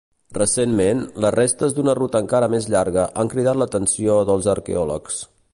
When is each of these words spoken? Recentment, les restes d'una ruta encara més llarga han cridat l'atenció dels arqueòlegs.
Recentment, 0.35 1.03
les 1.25 1.33
restes 1.35 1.75
d'una 1.75 1.95
ruta 2.01 2.23
encara 2.25 2.49
més 2.55 2.71
llarga 2.77 3.07
han 3.25 3.33
cridat 3.37 3.63
l'atenció 3.63 4.21
dels 4.31 4.53
arqueòlegs. 4.59 5.25